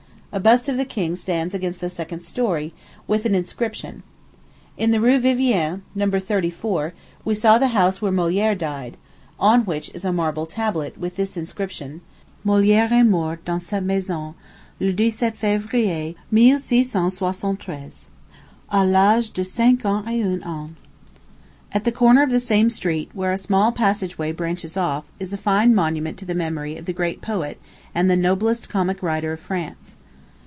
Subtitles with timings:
[0.33, 2.73] A bust of the king stands against the second story,
[3.05, 4.01] with an inscription.
[4.77, 6.09] In the Rue Vivienne, No.
[6.09, 6.93] 34,
[7.25, 8.95] we saw the house where Molière died,
[9.37, 11.99] on which is a marble tablet, with this inscription:
[12.45, 14.33] "Molière est mort dans cette maison,
[14.79, 18.07] le 17 Février, 1673,
[18.71, 20.69] à l'âge de 51 ans."
[21.73, 25.33] At the corner of the same street, where a small passage way branches off, is
[25.33, 27.59] a fine monument to the memory of the great poet
[27.93, 29.97] and the noblest comic writer of France.